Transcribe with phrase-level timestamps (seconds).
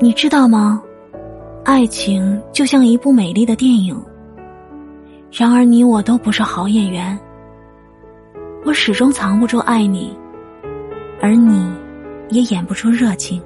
[0.00, 0.82] 你知道吗？
[1.64, 3.98] 爱情就像一部美丽的电影。
[5.32, 7.18] 然而你我都不是好演员。
[8.64, 10.16] 我始终藏不住爱你
[11.20, 11.72] 而你
[12.28, 13.42] 也演不出热情。